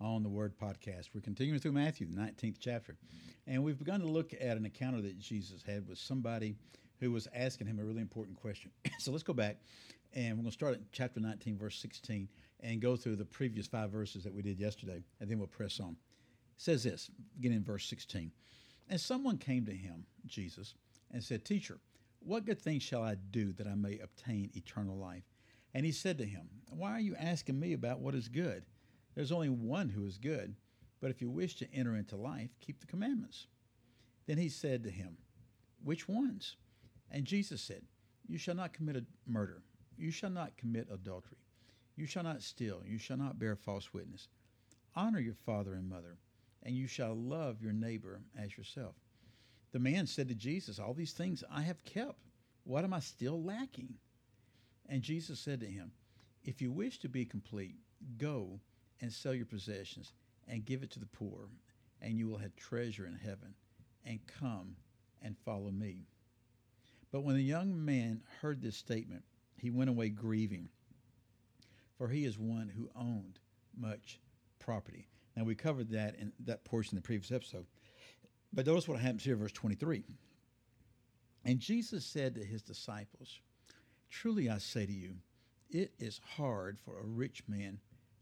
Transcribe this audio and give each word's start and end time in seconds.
on 0.00 0.22
the 0.22 0.28
Word 0.28 0.54
Podcast. 0.58 1.10
We're 1.14 1.20
continuing 1.20 1.60
through 1.60 1.72
Matthew, 1.72 2.06
the 2.06 2.18
19th 2.18 2.56
chapter. 2.58 2.96
And 3.46 3.62
we've 3.62 3.78
begun 3.78 4.00
to 4.00 4.06
look 4.06 4.32
at 4.32 4.56
an 4.56 4.64
encounter 4.64 5.00
that 5.02 5.18
Jesus 5.18 5.62
had 5.62 5.86
with 5.86 5.98
somebody 5.98 6.56
who 7.00 7.12
was 7.12 7.28
asking 7.34 7.66
him 7.66 7.78
a 7.78 7.84
really 7.84 8.00
important 8.00 8.40
question. 8.40 8.70
so 8.98 9.10
let's 9.10 9.22
go 9.22 9.32
back 9.32 9.58
and 10.14 10.30
we're 10.30 10.42
going 10.42 10.46
to 10.46 10.52
start 10.52 10.74
at 10.74 10.80
chapter 10.92 11.20
19, 11.20 11.58
verse 11.58 11.78
16, 11.78 12.28
and 12.60 12.80
go 12.80 12.96
through 12.96 13.16
the 13.16 13.24
previous 13.24 13.66
five 13.66 13.90
verses 13.90 14.24
that 14.24 14.34
we 14.34 14.42
did 14.42 14.58
yesterday, 14.58 15.04
and 15.20 15.30
then 15.30 15.38
we'll 15.38 15.46
press 15.46 15.78
on. 15.78 15.90
It 15.90 15.96
says 16.56 16.82
this, 16.82 17.10
beginning 17.36 17.58
in 17.58 17.64
verse 17.64 17.86
16. 17.86 18.32
And 18.88 19.00
someone 19.00 19.38
came 19.38 19.64
to 19.66 19.72
him, 19.72 20.04
Jesus, 20.26 20.74
and 21.12 21.22
said, 21.22 21.44
Teacher, 21.44 21.78
what 22.18 22.44
good 22.44 22.60
thing 22.60 22.80
shall 22.80 23.02
I 23.02 23.16
do 23.30 23.52
that 23.52 23.66
I 23.66 23.74
may 23.74 23.98
obtain 23.98 24.50
eternal 24.54 24.96
life? 24.96 25.22
And 25.74 25.86
he 25.86 25.92
said 25.92 26.18
to 26.18 26.24
him, 26.24 26.48
Why 26.70 26.90
are 26.90 27.00
you 27.00 27.14
asking 27.16 27.60
me 27.60 27.72
about 27.72 28.00
what 28.00 28.14
is 28.14 28.28
good? 28.28 28.64
There's 29.20 29.32
only 29.32 29.50
one 29.50 29.90
who 29.90 30.06
is 30.06 30.16
good. 30.16 30.54
But 30.98 31.10
if 31.10 31.20
you 31.20 31.28
wish 31.28 31.54
to 31.56 31.70
enter 31.74 31.94
into 31.94 32.16
life, 32.16 32.56
keep 32.58 32.80
the 32.80 32.86
commandments. 32.86 33.48
Then 34.26 34.38
he 34.38 34.48
said 34.48 34.82
to 34.84 34.90
him, 34.90 35.18
Which 35.84 36.08
ones? 36.08 36.56
And 37.10 37.26
Jesus 37.26 37.60
said, 37.60 37.82
You 38.26 38.38
shall 38.38 38.54
not 38.54 38.72
commit 38.72 38.96
a 38.96 39.04
murder. 39.26 39.60
You 39.98 40.10
shall 40.10 40.30
not 40.30 40.56
commit 40.56 40.88
adultery. 40.90 41.36
You 41.96 42.06
shall 42.06 42.22
not 42.22 42.40
steal. 42.40 42.82
You 42.86 42.96
shall 42.96 43.18
not 43.18 43.38
bear 43.38 43.56
false 43.56 43.92
witness. 43.92 44.28
Honor 44.96 45.20
your 45.20 45.34
father 45.34 45.74
and 45.74 45.86
mother, 45.86 46.16
and 46.62 46.74
you 46.74 46.86
shall 46.86 47.14
love 47.14 47.60
your 47.60 47.74
neighbor 47.74 48.22
as 48.42 48.56
yourself. 48.56 48.94
The 49.72 49.80
man 49.80 50.06
said 50.06 50.28
to 50.28 50.34
Jesus, 50.34 50.78
All 50.78 50.94
these 50.94 51.12
things 51.12 51.44
I 51.50 51.60
have 51.60 51.84
kept. 51.84 52.16
What 52.64 52.84
am 52.84 52.94
I 52.94 53.00
still 53.00 53.42
lacking? 53.42 53.96
And 54.88 55.02
Jesus 55.02 55.38
said 55.38 55.60
to 55.60 55.66
him, 55.66 55.92
If 56.42 56.62
you 56.62 56.72
wish 56.72 57.00
to 57.00 57.10
be 57.10 57.26
complete, 57.26 57.76
go 58.16 58.60
and 59.00 59.12
sell 59.12 59.34
your 59.34 59.46
possessions 59.46 60.12
and 60.48 60.64
give 60.64 60.82
it 60.82 60.90
to 60.92 61.00
the 61.00 61.06
poor, 61.06 61.48
and 62.00 62.18
you 62.18 62.28
will 62.28 62.38
have 62.38 62.54
treasure 62.56 63.06
in 63.06 63.14
heaven. 63.14 63.54
And 64.04 64.18
come 64.26 64.76
and 65.22 65.36
follow 65.44 65.70
me. 65.70 66.06
But 67.12 67.22
when 67.22 67.36
the 67.36 67.42
young 67.42 67.84
man 67.84 68.22
heard 68.40 68.62
this 68.62 68.76
statement, 68.76 69.24
he 69.56 69.70
went 69.70 69.90
away 69.90 70.08
grieving, 70.08 70.70
for 71.98 72.08
he 72.08 72.24
is 72.24 72.38
one 72.38 72.72
who 72.74 72.90
owned 72.96 73.38
much 73.76 74.18
property. 74.58 75.06
Now 75.36 75.44
we 75.44 75.54
covered 75.54 75.90
that 75.90 76.16
in 76.16 76.32
that 76.46 76.64
portion 76.64 76.96
in 76.96 77.02
the 77.02 77.06
previous 77.06 77.30
episode. 77.30 77.66
But 78.52 78.66
notice 78.66 78.88
what 78.88 79.00
happens 79.00 79.24
here, 79.24 79.36
verse 79.36 79.52
23. 79.52 80.04
And 81.44 81.60
Jesus 81.60 82.04
said 82.04 82.34
to 82.34 82.44
his 82.44 82.62
disciples, 82.62 83.40
Truly 84.08 84.48
I 84.48 84.58
say 84.58 84.86
to 84.86 84.92
you, 84.92 85.16
it 85.70 85.92
is 85.98 86.20
hard 86.36 86.78
for 86.84 86.98
a 86.98 87.06
rich 87.06 87.42
man 87.46 87.78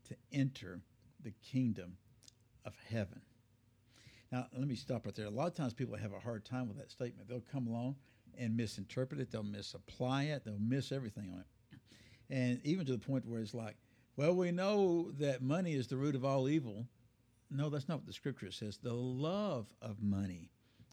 to 0.08 0.16
enter 0.32 0.80
the 1.22 1.32
kingdom 1.42 1.96
of 2.64 2.74
heaven. 2.88 3.20
Now, 4.30 4.46
let 4.56 4.68
me 4.68 4.74
stop 4.74 5.06
right 5.06 5.14
there. 5.14 5.26
A 5.26 5.30
lot 5.30 5.46
of 5.46 5.54
times 5.54 5.72
people 5.72 5.96
have 5.96 6.12
a 6.12 6.20
hard 6.20 6.44
time 6.44 6.68
with 6.68 6.76
that 6.76 6.90
statement. 6.90 7.28
They'll 7.28 7.42
come 7.52 7.66
along 7.66 7.96
and 8.38 8.56
misinterpret 8.56 9.20
it, 9.20 9.30
they'll 9.32 9.42
misapply 9.42 10.24
it, 10.24 10.44
they'll 10.44 10.58
miss 10.60 10.92
everything 10.92 11.30
on 11.32 11.40
it. 11.40 11.78
And 12.30 12.60
even 12.62 12.86
to 12.86 12.92
the 12.92 12.98
point 12.98 13.26
where 13.26 13.40
it's 13.40 13.54
like, 13.54 13.76
well, 14.16 14.34
we 14.34 14.52
know 14.52 15.10
that 15.18 15.42
money 15.42 15.74
is 15.74 15.86
the 15.86 15.96
root 15.96 16.14
of 16.14 16.24
all 16.24 16.48
evil. 16.48 16.86
No, 17.50 17.70
that's 17.70 17.88
not 17.88 17.98
what 17.98 18.06
the 18.06 18.12
scripture 18.12 18.50
says. 18.50 18.78
The 18.78 18.92
love 18.92 19.66
of 19.80 20.02
money 20.02 20.50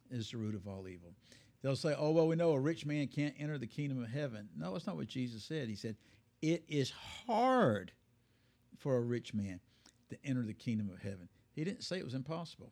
is 0.09 0.31
the 0.31 0.37
root 0.37 0.55
of 0.55 0.67
all 0.67 0.87
evil. 0.87 1.13
They'll 1.61 1.75
say, 1.75 1.95
oh, 1.97 2.11
well, 2.11 2.27
we 2.27 2.35
know 2.35 2.51
a 2.51 2.59
rich 2.59 2.85
man 2.85 3.07
can't 3.07 3.35
enter 3.37 3.57
the 3.57 3.67
kingdom 3.67 4.01
of 4.01 4.09
heaven. 4.09 4.47
No, 4.55 4.71
that's 4.71 4.87
not 4.87 4.95
what 4.95 5.07
Jesus 5.07 5.43
said. 5.43 5.67
He 5.67 5.75
said, 5.75 5.97
it 6.41 6.63
is 6.67 6.91
hard 7.27 7.91
for 8.77 8.97
a 8.97 9.01
rich 9.01 9.33
man 9.33 9.59
to 10.09 10.17
enter 10.23 10.43
the 10.43 10.53
kingdom 10.53 10.89
of 10.89 11.01
heaven. 11.01 11.27
He 11.53 11.63
didn't 11.63 11.83
say 11.83 11.97
it 11.97 12.05
was 12.05 12.13
impossible. 12.13 12.71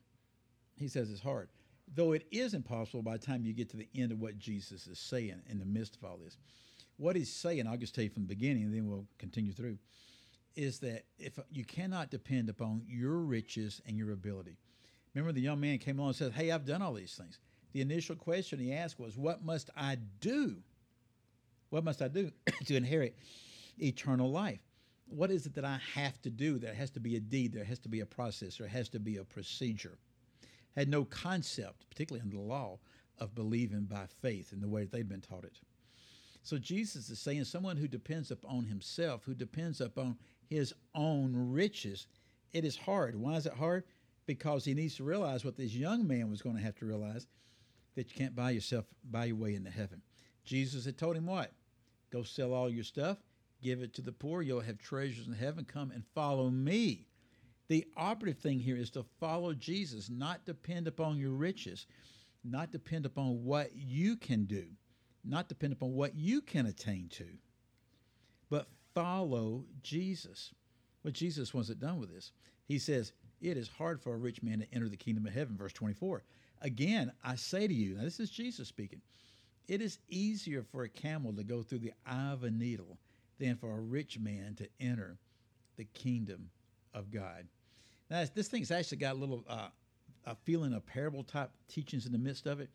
He 0.75 0.87
says 0.87 1.09
it's 1.09 1.21
hard. 1.21 1.49
Though 1.95 2.13
it 2.13 2.25
is 2.31 2.53
impossible 2.53 3.01
by 3.01 3.17
the 3.17 3.25
time 3.25 3.43
you 3.43 3.53
get 3.53 3.69
to 3.71 3.77
the 3.77 3.89
end 3.95 4.11
of 4.11 4.19
what 4.19 4.39
Jesus 4.39 4.87
is 4.87 4.99
saying 4.99 5.41
in 5.49 5.59
the 5.59 5.65
midst 5.65 5.95
of 5.95 6.03
all 6.03 6.17
this. 6.17 6.37
What 6.97 7.15
he's 7.15 7.33
saying, 7.33 7.67
I'll 7.67 7.77
just 7.77 7.95
tell 7.95 8.03
you 8.03 8.09
from 8.09 8.23
the 8.23 8.35
beginning 8.35 8.63
and 8.63 8.73
then 8.73 8.87
we'll 8.87 9.07
continue 9.17 9.51
through, 9.51 9.77
is 10.55 10.79
that 10.79 11.03
if 11.17 11.39
you 11.51 11.65
cannot 11.65 12.11
depend 12.11 12.49
upon 12.49 12.83
your 12.87 13.17
riches 13.17 13.81
and 13.85 13.97
your 13.97 14.11
ability. 14.11 14.57
Remember 15.13 15.31
the 15.31 15.41
young 15.41 15.59
man 15.59 15.77
came 15.77 15.99
along 15.99 16.09
and 16.09 16.15
said, 16.15 16.31
Hey, 16.33 16.51
I've 16.51 16.65
done 16.65 16.81
all 16.81 16.93
these 16.93 17.15
things. 17.15 17.39
The 17.73 17.81
initial 17.81 18.15
question 18.15 18.59
he 18.59 18.73
asked 18.73 18.99
was, 18.99 19.17
What 19.17 19.43
must 19.43 19.69
I 19.75 19.97
do? 20.19 20.57
What 21.69 21.83
must 21.83 22.01
I 22.01 22.07
do 22.07 22.31
to 22.65 22.75
inherit 22.75 23.17
eternal 23.79 24.31
life? 24.31 24.59
What 25.07 25.31
is 25.31 25.45
it 25.45 25.55
that 25.55 25.65
I 25.65 25.79
have 25.95 26.21
to 26.21 26.29
do? 26.29 26.57
There 26.57 26.73
has 26.73 26.89
to 26.91 26.99
be 26.99 27.15
a 27.15 27.19
deed, 27.19 27.53
there 27.53 27.63
has 27.63 27.79
to 27.79 27.89
be 27.89 27.99
a 27.99 28.05
process, 28.05 28.57
there 28.57 28.67
has 28.67 28.89
to 28.89 28.99
be 28.99 29.17
a 29.17 29.23
procedure. 29.23 29.97
Had 30.75 30.89
no 30.89 31.05
concept, 31.05 31.87
particularly 31.89 32.23
under 32.23 32.37
the 32.37 32.41
law, 32.41 32.79
of 33.19 33.35
believing 33.35 33.83
by 33.83 34.05
faith 34.21 34.53
in 34.53 34.59
the 34.59 34.67
way 34.67 34.81
that 34.81 34.91
they'd 34.91 35.07
been 35.07 35.21
taught 35.21 35.43
it. 35.43 35.59
So 36.41 36.57
Jesus 36.57 37.09
is 37.09 37.19
saying 37.19 37.45
someone 37.45 37.77
who 37.77 37.87
depends 37.87 38.31
upon 38.31 38.65
himself, 38.65 39.23
who 39.23 39.33
depends 39.33 39.79
upon 39.79 40.17
his 40.47 40.73
own 40.93 41.33
riches, 41.35 42.07
it 42.51 42.65
is 42.65 42.75
hard. 42.75 43.15
Why 43.15 43.35
is 43.35 43.45
it 43.45 43.53
hard? 43.53 43.83
Because 44.25 44.65
he 44.65 44.73
needs 44.73 44.95
to 44.95 45.03
realize 45.03 45.45
what 45.45 45.57
this 45.57 45.73
young 45.73 46.07
man 46.07 46.29
was 46.29 46.41
going 46.41 46.55
to 46.55 46.61
have 46.61 46.75
to 46.77 46.85
realize 46.85 47.27
that 47.95 48.09
you 48.09 48.15
can't 48.17 48.35
buy 48.35 48.51
yourself, 48.51 48.85
buy 49.09 49.25
your 49.25 49.35
way 49.35 49.55
into 49.55 49.69
heaven. 49.69 50.01
Jesus 50.43 50.85
had 50.85 50.97
told 50.97 51.15
him 51.15 51.27
what? 51.27 51.51
Go 52.11 52.23
sell 52.23 52.53
all 52.53 52.69
your 52.69 52.83
stuff 52.83 53.17
give 53.63 53.81
it 53.81 53.93
to 53.93 54.01
the 54.01 54.11
poor, 54.11 54.41
you'll 54.41 54.61
have 54.61 54.77
treasures 54.77 55.27
in 55.27 55.33
heaven. 55.33 55.65
Come 55.65 55.91
and 55.91 56.03
follow 56.13 56.49
me. 56.49 57.07
The 57.69 57.85
operative 57.95 58.39
thing 58.39 58.59
here 58.59 58.75
is 58.75 58.89
to 58.91 59.05
follow 59.19 59.53
Jesus, 59.53 60.09
not 60.09 60.45
depend 60.45 60.87
upon 60.87 61.17
your 61.17 61.31
riches, 61.31 61.87
not 62.43 62.71
depend 62.71 63.05
upon 63.05 63.43
what 63.43 63.71
you 63.73 64.17
can 64.17 64.45
do, 64.45 64.65
not 65.23 65.47
depend 65.47 65.73
upon 65.73 65.93
what 65.93 66.15
you 66.15 66.41
can 66.41 66.65
attain 66.65 67.07
to, 67.13 67.25
but 68.49 68.67
follow 68.93 69.63
Jesus. 69.81 70.53
What 71.01 71.13
Jesus 71.13 71.53
wasn't 71.53 71.79
done 71.79 71.99
with 71.99 72.13
this. 72.13 72.31
He 72.65 72.79
says, 72.79 73.13
It 73.41 73.57
is 73.57 73.67
hard 73.67 74.01
for 74.01 74.13
a 74.13 74.17
rich 74.17 74.43
man 74.43 74.59
to 74.59 74.73
enter 74.73 74.89
the 74.89 74.97
kingdom 74.97 75.25
of 75.25 75.33
heaven, 75.33 75.57
verse 75.57 75.73
24. 75.73 76.23
Again, 76.61 77.11
I 77.23 77.35
say 77.35 77.67
to 77.67 77.73
you, 77.73 77.95
now 77.95 78.03
this 78.03 78.19
is 78.19 78.29
Jesus 78.29 78.67
speaking, 78.67 79.01
it 79.67 79.81
is 79.81 79.99
easier 80.09 80.63
for 80.63 80.83
a 80.83 80.89
camel 80.89 81.33
to 81.33 81.43
go 81.43 81.61
through 81.61 81.79
the 81.79 81.93
eye 82.05 82.31
of 82.31 82.43
a 82.43 82.51
needle 82.51 82.97
than 83.43 83.57
for 83.57 83.71
a 83.71 83.81
rich 83.81 84.17
man 84.19 84.55
to 84.55 84.67
enter 84.79 85.17
the 85.75 85.83
kingdom 85.83 86.49
of 86.93 87.11
God. 87.11 87.45
Now, 88.09 88.23
this 88.33 88.47
thing's 88.47 88.71
actually 88.71 88.97
got 88.97 89.15
a 89.15 89.19
little 89.19 89.43
uh, 89.49 89.67
a 90.25 90.35
feeling 90.45 90.73
of 90.73 90.85
parable 90.85 91.23
type 91.23 91.51
teachings 91.67 92.05
in 92.05 92.13
the 92.13 92.17
midst 92.17 92.47
of 92.47 92.61
it. 92.61 92.69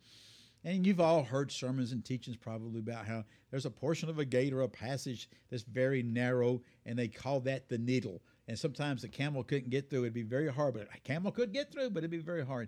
And 0.63 0.85
you've 0.85 0.99
all 0.99 1.23
heard 1.23 1.51
sermons 1.51 1.93
and 1.93 2.03
teachings 2.03 2.35
probably 2.35 2.79
about 2.79 3.07
how 3.07 3.23
there's 3.49 3.65
a 3.65 3.71
portion 3.71 4.09
of 4.09 4.19
a 4.19 4.25
gate 4.25 4.53
or 4.53 4.61
a 4.61 4.69
passage 4.69 5.29
that's 5.49 5.63
very 5.63 6.03
narrow, 6.03 6.61
and 6.85 6.99
they 6.99 7.07
call 7.07 7.39
that 7.41 7.69
the 7.69 7.77
needle. 7.77 8.21
And 8.47 8.59
sometimes 8.59 9.01
the 9.01 9.07
camel 9.07 9.43
couldn't 9.43 9.69
get 9.69 9.89
through. 9.89 10.01
It'd 10.01 10.13
be 10.13 10.21
very 10.21 10.51
hard, 10.51 10.73
but 10.73 10.89
a 10.93 10.99
camel 10.99 11.31
could 11.31 11.53
get 11.53 11.71
through, 11.71 11.91
but 11.91 11.99
it'd 11.99 12.11
be 12.11 12.17
very 12.17 12.45
hard. 12.45 12.67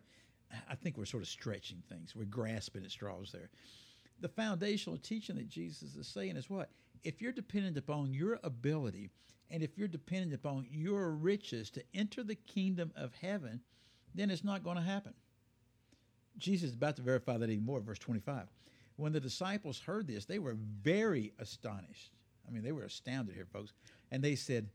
I 0.70 0.76
think 0.76 0.98
we're 0.98 1.06
sort 1.06 1.22
of 1.22 1.30
stretching 1.30 1.84
things. 1.90 2.16
We're 2.16 2.24
grasping 2.26 2.84
at 2.86 2.92
straws 2.92 3.32
there. 3.32 3.50
The 4.22 4.30
foundational 4.30 4.98
teaching 4.98 5.36
that 5.36 5.50
Jesus 5.50 5.96
is 5.96 6.08
saying 6.08 6.38
is 6.38 6.50
what? 6.50 6.70
if 7.04 7.22
you're 7.22 7.32
dependent 7.32 7.78
upon 7.78 8.14
your 8.14 8.40
ability 8.44 9.10
and 9.50 9.64
if 9.64 9.78
you're 9.78 9.88
dependent 9.88 10.34
upon 10.34 10.66
your 10.70 11.12
riches 11.12 11.70
to 11.72 11.84
enter 11.94 12.24
the 12.24 12.36
kingdom 12.36 12.92
of 12.96 13.14
heaven, 13.16 13.62
then 14.16 14.30
it's 14.30 14.44
not 14.44 14.64
going 14.64 14.78
to 14.78 14.84
happen. 14.84 15.14
Jesus 16.38 16.70
is 16.70 16.76
about 16.76 16.96
to 16.96 17.02
verify 17.02 17.38
that 17.38 17.50
even 17.50 17.66
more, 17.66 17.82
verse 17.82 18.00
25. 18.00 18.48
When 18.96 19.12
the 19.12 19.20
disciples 19.20 19.80
heard 19.80 20.08
this, 20.08 20.26
they 20.26 20.40
were 20.40 20.56
very 20.82 21.34
astonished. 21.40 22.12
I 22.48 22.52
mean, 22.52 22.64
they 22.64 22.72
were 22.72 22.84
astounded 22.84 23.36
here, 23.36 23.48
folks. 23.52 23.74
And 24.12 24.24
they 24.24 24.36
said, 24.36 24.70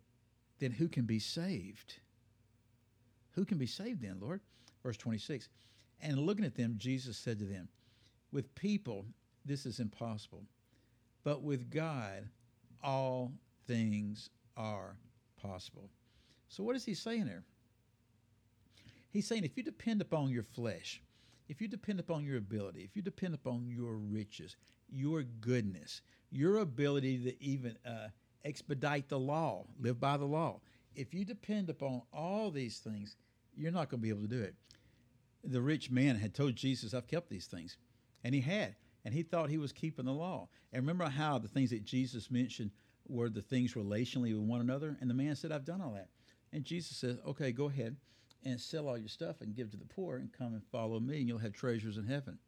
Then 0.59 0.73
who 0.73 0.89
can 0.89 1.05
be 1.05 1.19
saved? 1.19 1.95
Who 3.33 3.45
can 3.45 3.59
be 3.59 3.67
saved 3.67 4.03
then, 4.03 4.19
Lord? 4.21 4.41
Verse 4.83 4.97
26. 4.99 5.49
And 6.03 6.19
looking 6.19 6.45
at 6.45 6.55
them, 6.55 6.75
Jesus 6.77 7.17
said 7.17 7.39
to 7.39 7.45
them, 7.47 7.69
With 8.31 8.55
people, 8.55 9.07
this 9.47 9.65
is 9.65 9.81
impossible 9.81 10.45
but 11.27 11.43
with 11.43 11.73
God, 11.73 12.29
all 12.85 13.33
things 13.67 14.31
are 14.57 14.95
possible. 15.43 15.91
So, 16.47 16.63
what 16.63 16.77
is 16.77 16.85
he 16.85 16.95
saying 16.95 17.25
there? 17.25 17.43
He's 19.11 19.27
saying 19.27 19.43
if 19.43 19.57
you 19.57 19.65
depend 19.65 20.01
upon 20.01 20.31
your 20.31 20.45
flesh, 20.45 21.03
if 21.49 21.61
you 21.61 21.67
depend 21.67 21.99
upon 21.99 22.25
your 22.25 22.37
ability, 22.37 22.85
if 22.85 22.95
you 22.95 23.03
depend 23.03 23.35
upon 23.35 23.67
your 23.67 23.97
riches, 23.97 24.55
your 24.89 25.25
goodness, 25.25 26.01
your 26.31 26.59
ability 26.59 27.19
to 27.25 27.43
even 27.43 27.77
uh, 27.85 28.07
expedite 28.45 29.09
the 29.09 29.19
law, 29.19 29.65
live 29.81 29.99
by 29.99 30.17
the 30.17 30.25
law, 30.25 30.61
if 30.95 31.13
you 31.13 31.25
depend 31.25 31.71
upon 31.71 32.03
all 32.13 32.53
these 32.53 32.79
things, 32.79 33.17
you're 33.57 33.73
not 33.73 33.91
going 33.91 33.99
to 33.99 34.03
be 34.05 34.11
able 34.11 34.23
to 34.23 34.29
do 34.29 34.43
it. 34.43 34.55
The 35.43 35.61
rich 35.61 35.91
man 35.91 36.15
had 36.15 36.35
told 36.35 36.55
Jesus, 36.55 36.95
I've 36.95 37.09
kept 37.09 37.31
these 37.31 37.47
things. 37.47 37.79
And 38.23 38.33
he 38.33 38.43
had. 38.43 38.77
And 39.07 39.15
he 39.15 39.23
thought 39.23 39.51
he 39.51 39.57
was 39.57 39.71
keeping 39.71 40.07
the 40.07 40.13
law. 40.13 40.49
And 40.73 40.83
remember 40.83 41.05
how 41.05 41.39
the 41.39 41.47
things 41.47 41.71
that 41.71 41.85
Jesus 41.85 42.29
mentioned 42.29 42.73
were 43.07 43.29
the 43.29 43.41
things 43.41 43.75
relationally 43.75 44.35
with 44.35 44.49
one 44.49 44.61
another? 44.61 44.97
And 45.01 45.09
the 45.09 45.15
man 45.15 45.37
said, 45.37 45.53
I've 45.53 45.65
done 45.65 45.81
all 45.81 45.93
that. 45.93 46.09
And 46.53 46.65
Jesus 46.65 46.97
says, 46.97 47.17
Okay, 47.25 47.53
go 47.53 47.67
ahead 47.69 47.95
and 48.45 48.61
sell 48.61 48.89
all 48.89 48.99
your 48.99 49.07
stuff 49.07 49.43
and 49.43 49.55
give 49.55 49.71
to 49.71 49.77
the 49.77 49.85
poor 49.85 50.17
and 50.17 50.33
come 50.33 50.55
and 50.55 50.63
follow 50.73 50.99
me, 50.99 51.19
and 51.19 51.29
you'll 51.29 51.39
have 51.39 51.53
treasures 51.53 51.99
in 51.99 52.05
heaven. 52.05 52.41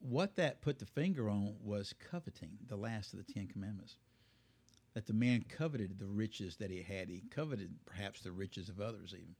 What 0.00 0.34
that 0.36 0.62
put 0.62 0.78
the 0.78 0.86
finger 0.86 1.28
on 1.28 1.56
was 1.62 1.94
coveting, 2.10 2.56
the 2.66 2.76
last 2.76 3.12
of 3.12 3.18
the 3.18 3.30
Ten 3.30 3.46
Commandments. 3.46 3.98
That 4.94 5.06
the 5.06 5.12
man 5.12 5.44
coveted 5.46 5.98
the 5.98 6.06
riches 6.06 6.56
that 6.56 6.70
he 6.70 6.80
had. 6.80 7.10
He 7.10 7.22
coveted 7.30 7.70
perhaps 7.84 8.22
the 8.22 8.32
riches 8.32 8.70
of 8.70 8.80
others, 8.80 9.12
even. 9.12 9.34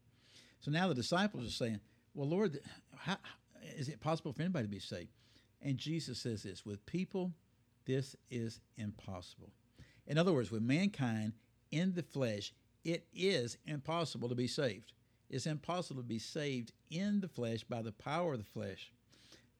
So 0.60 0.70
now 0.70 0.86
the 0.86 0.94
disciples 0.94 1.46
are 1.46 1.50
saying, 1.50 1.80
Well, 2.12 2.28
Lord, 2.28 2.60
how, 2.94 3.16
is 3.78 3.88
it 3.88 4.00
possible 4.00 4.34
for 4.34 4.42
anybody 4.42 4.66
to 4.66 4.70
be 4.70 4.80
saved? 4.80 5.08
And 5.64 5.78
Jesus 5.78 6.18
says 6.18 6.42
this 6.42 6.64
with 6.64 6.84
people, 6.86 7.32
this 7.86 8.14
is 8.30 8.60
impossible. 8.76 9.50
In 10.06 10.18
other 10.18 10.32
words, 10.32 10.50
with 10.50 10.62
mankind 10.62 11.32
in 11.70 11.94
the 11.94 12.02
flesh, 12.02 12.52
it 12.84 13.06
is 13.14 13.56
impossible 13.66 14.28
to 14.28 14.34
be 14.34 14.46
saved. 14.46 14.92
It's 15.30 15.46
impossible 15.46 16.02
to 16.02 16.08
be 16.08 16.18
saved 16.18 16.72
in 16.90 17.20
the 17.20 17.28
flesh 17.28 17.64
by 17.64 17.80
the 17.80 17.92
power 17.92 18.34
of 18.34 18.38
the 18.38 18.44
flesh. 18.44 18.92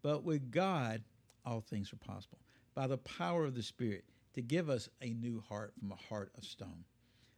But 0.02 0.22
with 0.22 0.50
God, 0.50 1.02
all 1.46 1.62
things 1.62 1.92
are 1.92 1.96
possible. 1.96 2.38
By 2.74 2.86
the 2.86 2.98
power 2.98 3.46
of 3.46 3.54
the 3.54 3.62
Spirit, 3.62 4.04
to 4.34 4.42
give 4.42 4.68
us 4.68 4.88
a 5.00 5.14
new 5.14 5.42
heart 5.48 5.72
from 5.78 5.92
a 5.92 5.96
heart 5.96 6.32
of 6.36 6.44
stone. 6.44 6.84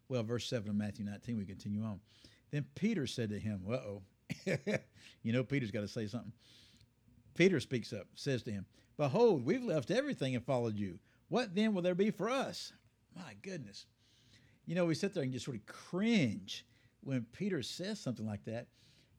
Well, 0.08 0.22
verse 0.22 0.48
7 0.48 0.68
of 0.68 0.74
Matthew 0.74 1.04
19, 1.04 1.36
we 1.36 1.44
continue 1.44 1.82
on. 1.82 2.00
Then 2.50 2.64
Peter 2.74 3.06
said 3.06 3.30
to 3.30 3.38
him, 3.38 3.62
Uh 3.68 3.74
oh. 3.74 4.02
you 5.22 5.32
know, 5.32 5.44
Peter's 5.44 5.70
got 5.70 5.82
to 5.82 5.88
say 5.88 6.06
something. 6.06 6.32
Peter 7.36 7.60
speaks 7.60 7.92
up, 7.92 8.06
says 8.14 8.42
to 8.44 8.50
him, 8.50 8.66
Behold, 8.96 9.44
we've 9.44 9.64
left 9.64 9.90
everything 9.90 10.34
and 10.34 10.44
followed 10.44 10.76
you. 10.76 10.98
What 11.28 11.54
then 11.54 11.74
will 11.74 11.82
there 11.82 11.94
be 11.94 12.10
for 12.10 12.30
us? 12.30 12.72
My 13.14 13.34
goodness. 13.42 13.86
You 14.64 14.74
know, 14.74 14.86
we 14.86 14.94
sit 14.94 15.14
there 15.14 15.22
and 15.22 15.32
just 15.32 15.44
sort 15.44 15.56
of 15.56 15.66
cringe 15.66 16.66
when 17.02 17.26
Peter 17.32 17.62
says 17.62 18.00
something 18.00 18.26
like 18.26 18.44
that. 18.46 18.66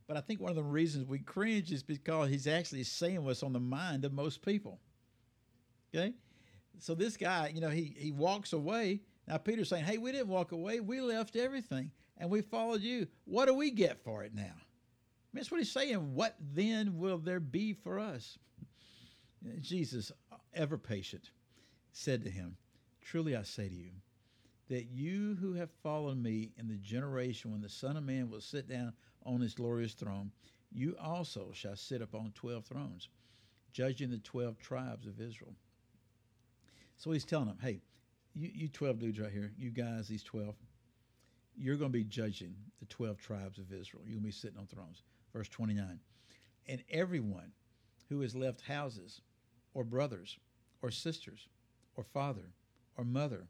But 0.08 0.18
I 0.18 0.22
think 0.22 0.40
one 0.40 0.50
of 0.50 0.56
the 0.56 0.64
reasons 0.64 1.06
we 1.06 1.19
cringe 1.19 1.72
is 1.72 1.84
because 1.84 2.30
he's 2.30 2.48
actually 2.48 2.84
saying 2.84 3.24
what's 3.24 3.44
on 3.44 3.54
the 3.54 3.60
mind 3.60 4.06
of 4.06 4.14
most 4.14 4.42
people. 4.42 4.80
Okay? 5.94 6.13
So 6.80 6.96
this 6.96 7.18
guy, 7.18 7.52
you 7.54 7.62
know, 7.62 7.70
he, 7.70 7.96
he 7.98 8.12
walks 8.12 8.54
away. 8.54 9.02
Now 9.28 9.38
Peter's 9.38 9.70
saying, 9.70 9.86
Hey, 9.86 9.98
we 9.98 10.12
didn't 10.12 10.28
walk 10.28 10.54
away. 10.54 10.80
We 10.80 11.02
left 11.02 11.36
everything 11.36 11.92
and 12.18 12.30
we 12.30 12.42
followed 12.42 12.81
you. 12.81 13.08
What 13.25 13.46
do 13.46 13.54
we 13.54 13.72
get 13.72 14.04
for 14.04 14.24
it 14.24 14.34
now? 14.34 14.54
That's 15.33 15.51
what 15.51 15.59
he's 15.59 15.71
saying. 15.71 16.15
What 16.15 16.35
then 16.39 16.97
will 16.97 17.18
there 17.18 17.39
be 17.39 17.74
for 17.74 18.00
us? 18.00 18.38
Jesus, 19.62 20.12
ever 20.53 20.77
patient, 20.77 21.31
said 21.91 22.24
to 22.24 22.29
him, 22.29 22.57
Truly 23.01 23.35
I 23.35 23.44
say 23.44 23.69
to 23.69 23.75
you, 23.75 23.91
that 24.69 24.88
you 24.91 25.38
who 25.39 25.53
have 25.53 25.69
followed 25.83 26.21
me 26.21 26.51
in 26.57 26.68
the 26.68 26.77
generation 26.77 27.51
when 27.51 27.62
the 27.62 27.69
Son 27.69 27.95
of 27.95 28.03
Man 28.03 28.29
will 28.29 28.41
sit 28.41 28.68
down 28.68 28.94
on 29.25 29.39
his 29.39 29.53
glorious 29.53 29.94
throne, 29.94 30.31
you 30.71 30.95
also 31.01 31.51
shall 31.53 31.75
sit 31.75 32.01
upon 32.01 32.31
twelve 32.35 32.65
thrones, 32.65 33.07
judging 33.71 34.09
the 34.09 34.18
twelve 34.18 34.57
tribes 34.59 35.07
of 35.07 35.21
Israel. 35.21 35.53
So 36.97 37.12
he's 37.12 37.25
telling 37.25 37.47
them, 37.47 37.59
hey, 37.62 37.79
you, 38.33 38.50
you 38.53 38.68
12 38.68 39.00
dudes 39.00 39.19
right 39.19 39.31
here, 39.31 39.51
you 39.57 39.69
guys, 39.69 40.07
these 40.07 40.24
12, 40.24 40.56
you're 41.56 41.75
going 41.75 41.91
to 41.91 41.97
be 41.97 42.03
judging 42.03 42.56
the 42.79 42.85
12 42.85 43.18
tribes 43.18 43.57
of 43.59 43.71
Israel. 43.71 44.03
To 44.03 44.19
be 44.19 44.31
sitting 44.31 44.59
on 44.59 44.68
thrones. 44.68 45.03
Verse 45.33 45.50
29. 45.50 46.00
And 46.68 46.83
everyone 46.89 47.51
who 48.09 48.21
has 48.21 48.35
left 48.35 48.62
houses 48.62 49.21
or 49.74 49.83
brothers 49.83 50.38
or 50.81 50.91
sisters 50.91 51.47
or 51.95 52.03
father 52.03 52.53
or 52.97 53.03
mother 53.03 53.47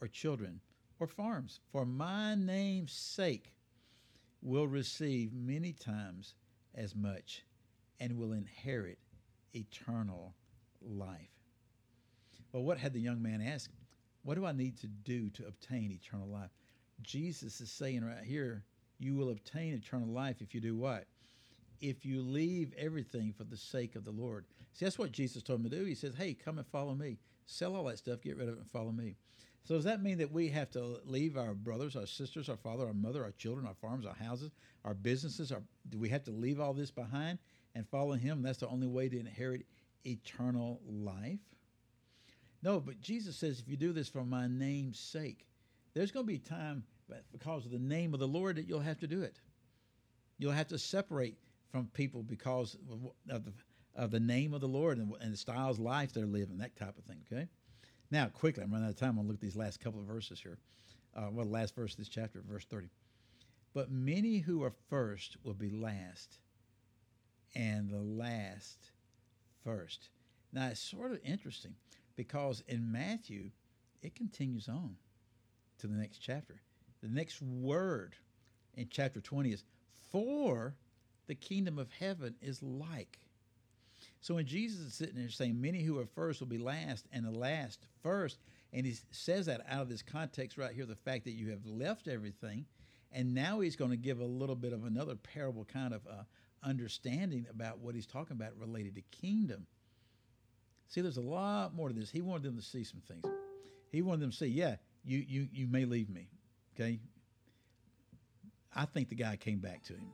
or 0.00 0.08
children 0.08 0.60
or 0.98 1.06
farms 1.06 1.60
for 1.70 1.84
my 1.84 2.34
name's 2.34 2.92
sake 2.92 3.52
will 4.42 4.66
receive 4.66 5.32
many 5.32 5.72
times 5.72 6.34
as 6.74 6.94
much 6.94 7.44
and 8.00 8.16
will 8.16 8.32
inherit 8.32 8.98
eternal 9.54 10.34
life. 10.80 11.30
Well, 12.52 12.62
what 12.62 12.78
had 12.78 12.92
the 12.92 13.00
young 13.00 13.20
man 13.20 13.40
asked? 13.40 13.70
What 14.22 14.34
do 14.34 14.46
I 14.46 14.52
need 14.52 14.76
to 14.78 14.86
do 14.86 15.30
to 15.30 15.46
obtain 15.46 15.90
eternal 15.90 16.28
life? 16.28 16.50
Jesus 17.02 17.60
is 17.60 17.70
saying 17.70 18.04
right 18.04 18.24
here, 18.24 18.64
you 18.98 19.14
will 19.14 19.30
obtain 19.30 19.74
eternal 19.74 20.08
life 20.08 20.40
if 20.40 20.54
you 20.54 20.60
do 20.60 20.76
what? 20.76 21.06
If 21.80 22.04
you 22.04 22.22
leave 22.22 22.72
everything 22.76 23.32
for 23.36 23.44
the 23.44 23.56
sake 23.56 23.96
of 23.96 24.04
the 24.04 24.10
Lord. 24.10 24.44
See, 24.72 24.84
that's 24.84 24.98
what 24.98 25.12
Jesus 25.12 25.42
told 25.42 25.60
him 25.60 25.70
to 25.70 25.76
do. 25.76 25.84
He 25.84 25.94
says, 25.94 26.14
hey, 26.14 26.34
come 26.34 26.58
and 26.58 26.66
follow 26.66 26.94
me. 26.94 27.18
Sell 27.46 27.76
all 27.76 27.84
that 27.84 27.98
stuff, 27.98 28.22
get 28.22 28.36
rid 28.36 28.48
of 28.48 28.54
it, 28.54 28.60
and 28.60 28.70
follow 28.70 28.92
me. 28.92 29.16
So 29.64 29.74
does 29.74 29.84
that 29.84 30.02
mean 30.02 30.18
that 30.18 30.32
we 30.32 30.48
have 30.48 30.70
to 30.72 31.00
leave 31.04 31.36
our 31.36 31.54
brothers, 31.54 31.96
our 31.96 32.06
sisters, 32.06 32.48
our 32.48 32.56
father, 32.56 32.86
our 32.86 32.94
mother, 32.94 33.24
our 33.24 33.32
children, 33.32 33.66
our 33.66 33.74
farms, 33.74 34.06
our 34.06 34.14
houses, 34.14 34.52
our 34.84 34.94
businesses? 34.94 35.50
Our, 35.50 35.62
do 35.88 35.98
we 35.98 36.08
have 36.10 36.24
to 36.24 36.30
leave 36.30 36.60
all 36.60 36.72
this 36.72 36.90
behind 36.90 37.38
and 37.74 37.86
follow 37.88 38.14
him? 38.14 38.42
That's 38.42 38.58
the 38.58 38.68
only 38.68 38.86
way 38.86 39.08
to 39.08 39.18
inherit 39.18 39.66
eternal 40.06 40.80
life? 40.88 41.40
No, 42.62 42.80
but 42.80 43.00
Jesus 43.00 43.36
says, 43.36 43.60
if 43.60 43.68
you 43.68 43.76
do 43.76 43.92
this 43.92 44.08
for 44.08 44.24
my 44.24 44.46
name's 44.46 44.98
sake, 44.98 45.46
there's 45.94 46.10
going 46.10 46.26
to 46.26 46.32
be 46.32 46.38
time 46.38 46.84
because 47.32 47.64
of 47.64 47.72
the 47.72 47.78
name 47.78 48.14
of 48.14 48.20
the 48.20 48.28
Lord 48.28 48.56
that 48.56 48.68
you'll 48.68 48.80
have 48.80 48.98
to 49.00 49.06
do 49.06 49.22
it. 49.22 49.40
You'll 50.38 50.52
have 50.52 50.68
to 50.68 50.78
separate 50.78 51.38
from 51.76 51.86
people 51.88 52.22
because 52.22 52.74
of 53.28 53.44
the, 53.44 53.52
of 53.94 54.10
the 54.10 54.20
name 54.20 54.54
of 54.54 54.62
the 54.62 54.68
Lord 54.68 54.96
and, 54.96 55.12
and 55.20 55.32
the 55.32 55.36
styles 55.36 55.76
of 55.76 55.84
life 55.84 56.12
they're 56.12 56.24
living, 56.24 56.56
that 56.58 56.74
type 56.74 56.96
of 56.96 57.04
thing, 57.04 57.18
okay? 57.30 57.48
Now, 58.10 58.28
quickly, 58.28 58.62
I'm 58.62 58.72
running 58.72 58.86
out 58.86 58.94
of 58.94 58.96
time. 58.96 59.18
I'll 59.18 59.24
look 59.26 59.34
at 59.34 59.40
these 59.40 59.56
last 59.56 59.80
couple 59.80 60.00
of 60.00 60.06
verses 60.06 60.40
here. 60.40 60.58
Uh, 61.14 61.28
well, 61.30 61.44
the 61.44 61.52
last 61.52 61.74
verse 61.74 61.92
of 61.92 61.98
this 61.98 62.08
chapter, 62.08 62.42
verse 62.48 62.64
30. 62.64 62.88
But 63.74 63.90
many 63.90 64.38
who 64.38 64.62
are 64.62 64.72
first 64.88 65.36
will 65.44 65.54
be 65.54 65.68
last, 65.68 66.38
and 67.54 67.90
the 67.90 67.98
last 67.98 68.92
first. 69.62 70.08
Now, 70.52 70.68
it's 70.68 70.80
sort 70.80 71.12
of 71.12 71.18
interesting 71.24 71.74
because 72.16 72.62
in 72.68 72.90
Matthew, 72.90 73.50
it 74.00 74.14
continues 74.14 74.66
on 74.66 74.96
to 75.78 75.86
the 75.86 75.96
next 75.96 76.18
chapter. 76.20 76.62
The 77.02 77.08
next 77.08 77.42
word 77.42 78.14
in 78.74 78.88
chapter 78.90 79.20
20 79.20 79.50
is, 79.50 79.64
For 80.10 80.74
the 81.26 81.34
kingdom 81.34 81.78
of 81.78 81.90
heaven 81.98 82.34
is 82.40 82.62
like. 82.62 83.18
So 84.20 84.34
when 84.34 84.46
Jesus 84.46 84.80
is 84.80 84.94
sitting 84.94 85.16
there 85.16 85.28
saying, 85.28 85.60
Many 85.60 85.82
who 85.82 85.98
are 85.98 86.06
first 86.06 86.40
will 86.40 86.46
be 86.46 86.58
last, 86.58 87.06
and 87.12 87.24
the 87.24 87.30
last 87.30 87.86
first, 88.02 88.38
and 88.72 88.84
he 88.84 88.96
says 89.10 89.46
that 89.46 89.62
out 89.68 89.82
of 89.82 89.88
this 89.88 90.02
context 90.02 90.58
right 90.58 90.72
here, 90.72 90.86
the 90.86 90.96
fact 90.96 91.24
that 91.24 91.32
you 91.32 91.50
have 91.50 91.64
left 91.64 92.08
everything, 92.08 92.66
and 93.12 93.34
now 93.34 93.60
he's 93.60 93.76
going 93.76 93.90
to 93.90 93.96
give 93.96 94.20
a 94.20 94.24
little 94.24 94.56
bit 94.56 94.72
of 94.72 94.84
another 94.84 95.14
parable 95.14 95.64
kind 95.64 95.94
of 95.94 96.06
uh, 96.06 96.22
understanding 96.62 97.46
about 97.50 97.78
what 97.78 97.94
he's 97.94 98.06
talking 98.06 98.36
about 98.36 98.58
related 98.58 98.96
to 98.96 99.02
kingdom. 99.12 99.66
See, 100.88 101.00
there's 101.00 101.16
a 101.16 101.22
lot 101.22 101.74
more 101.74 101.88
to 101.88 101.94
this. 101.94 102.10
He 102.10 102.20
wanted 102.20 102.44
them 102.44 102.56
to 102.56 102.62
see 102.62 102.84
some 102.84 103.00
things. 103.00 103.24
He 103.90 104.02
wanted 104.02 104.20
them 104.20 104.30
to 104.30 104.36
see, 104.36 104.46
yeah, 104.46 104.76
you 105.04 105.24
you 105.26 105.48
you 105.52 105.66
may 105.66 105.84
leave 105.84 106.10
me, 106.10 106.28
okay. 106.74 106.98
I 108.74 108.84
think 108.84 109.08
the 109.08 109.14
guy 109.14 109.36
came 109.36 109.58
back 109.58 109.84
to 109.84 109.94
him, 109.94 110.10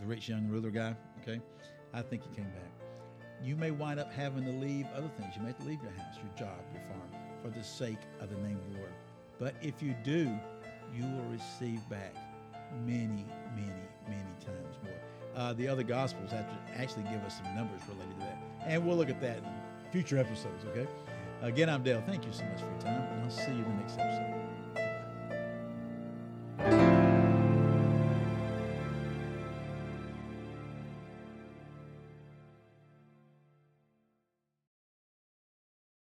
the 0.00 0.06
rich 0.06 0.28
young 0.28 0.48
ruler 0.48 0.70
guy. 0.70 0.94
Okay, 1.22 1.40
I 1.92 2.02
think 2.02 2.22
he 2.22 2.34
came 2.34 2.50
back 2.50 2.76
you 3.42 3.56
may 3.56 3.70
wind 3.70 4.00
up 4.00 4.12
having 4.12 4.44
to 4.44 4.52
leave 4.52 4.86
other 4.94 5.10
things. 5.18 5.34
You 5.36 5.42
may 5.42 5.48
have 5.48 5.58
to 5.58 5.66
leave 5.66 5.82
your 5.82 5.92
house, 5.92 6.16
your 6.16 6.32
job, 6.36 6.58
your 6.72 6.82
farm 6.82 7.22
for 7.42 7.50
the 7.50 7.62
sake 7.62 7.98
of 8.20 8.30
the 8.30 8.36
name 8.36 8.56
of 8.56 8.72
the 8.72 8.78
Lord. 8.78 8.92
But 9.38 9.54
if 9.60 9.82
you 9.82 9.94
do, 10.02 10.30
you 10.94 11.02
will 11.02 11.30
receive 11.30 11.86
back 11.88 12.14
many, 12.84 13.26
many, 13.54 13.72
many 14.08 14.34
times 14.44 14.76
more. 14.82 15.00
Uh, 15.34 15.52
the 15.52 15.68
other 15.68 15.82
Gospels 15.82 16.32
actually 16.74 17.02
give 17.04 17.22
us 17.24 17.36
some 17.36 17.54
numbers 17.54 17.82
related 17.88 18.14
to 18.14 18.20
that. 18.20 18.38
And 18.66 18.86
we'll 18.86 18.96
look 18.96 19.10
at 19.10 19.20
that 19.20 19.38
in 19.38 19.44
future 19.92 20.18
episodes, 20.18 20.64
okay? 20.70 20.86
Again, 21.42 21.68
I'm 21.68 21.82
Dale. 21.82 22.02
Thank 22.06 22.24
you 22.24 22.32
so 22.32 22.44
much 22.44 22.60
for 22.60 22.70
your 22.70 22.80
time, 22.80 23.02
and 23.12 23.24
I'll 23.24 23.30
see 23.30 23.52
you 23.52 23.64